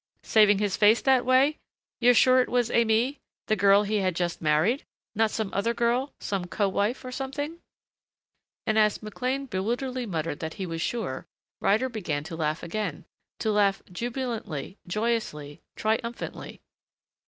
Saving 0.23 0.57
his 0.57 0.77
face 0.77 0.99
that 1.03 1.27
way? 1.27 1.59
You're 1.99 2.15
sure 2.15 2.41
it 2.41 2.49
was 2.49 2.71
Aimée 2.71 3.19
the 3.45 3.55
girl 3.55 3.83
he 3.83 3.97
had 3.97 4.15
just 4.15 4.41
married? 4.41 4.83
Not 5.13 5.29
some 5.29 5.53
other 5.53 5.75
girl 5.75 6.11
some 6.19 6.47
co 6.47 6.67
wife 6.67 7.05
or 7.05 7.11
something?" 7.11 7.59
And 8.65 8.79
as 8.79 9.03
McLean 9.03 9.45
bewilderedly 9.45 10.07
muttered 10.07 10.39
that 10.39 10.55
he 10.55 10.65
was 10.65 10.81
sure, 10.81 11.27
Ryder 11.59 11.87
began 11.89 12.23
to 12.23 12.35
laugh 12.35 12.63
again. 12.63 13.05
To 13.41 13.51
laugh 13.51 13.83
jubilantly, 13.91 14.79
joyously, 14.87 15.61
triumphantly. 15.75 16.61